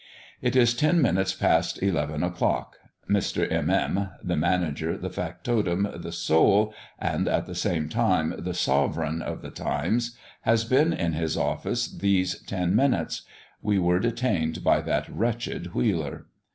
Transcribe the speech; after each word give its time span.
It 0.41 0.55
is 0.55 0.73
ten 0.73 0.99
minutes 0.99 1.31
past 1.35 1.83
eleven 1.83 2.23
o'clock. 2.23 2.79
Mr. 3.07 3.45
M. 3.51 3.69
M. 3.69 4.09
the 4.23 4.35
manager, 4.35 4.97
the 4.97 5.11
factotum, 5.11 5.87
the 5.95 6.11
soul, 6.11 6.73
and, 6.97 7.27
at 7.27 7.45
the 7.45 7.53
same 7.53 7.87
time, 7.87 8.33
the 8.39 8.55
sovereign 8.55 9.21
of 9.21 9.43
the 9.43 9.51
Times 9.51 10.17
has 10.41 10.65
been 10.65 10.91
in 10.91 11.13
his 11.13 11.37
office 11.37 11.87
these 11.87 12.41
ten 12.47 12.75
minutes. 12.75 13.21
We 13.61 13.77
were 13.77 13.99
detained 13.99 14.63
by 14.63 14.81
that 14.81 15.07
wretched 15.07 15.75
wheeler. 15.75 16.25